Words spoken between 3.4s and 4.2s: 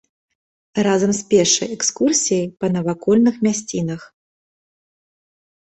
мясцінах.